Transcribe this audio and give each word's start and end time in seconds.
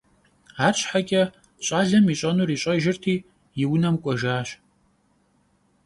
Arşheç'e 0.65 1.23
ş'alem 1.65 2.05
yiş'enur 2.11 2.49
yiş'ejjırti, 2.53 3.15
yi 3.59 3.65
vunem 3.69 3.95
k'uejjaş. 4.01 4.49